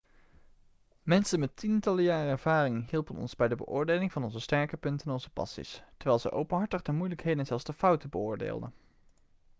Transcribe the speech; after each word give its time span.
mensen 1.03 1.39
met 1.39 1.55
tientallen 1.55 2.03
jaren 2.03 2.29
ervaring 2.31 2.89
hielpen 2.89 3.15
ons 3.15 3.35
bij 3.35 3.47
de 3.47 3.55
beoordeling 3.55 4.11
van 4.11 4.23
onze 4.23 4.39
sterke 4.39 4.77
punten 4.77 5.07
en 5.07 5.13
onze 5.13 5.29
passies 5.29 5.83
terwijl 5.97 6.19
zij 6.19 6.31
openhartig 6.31 6.81
de 6.81 6.91
moeilijkheden 6.91 7.39
en 7.39 7.45
zelfs 7.45 7.63
de 7.63 7.73
fouten 7.73 8.09
beoordeelden 8.09 8.73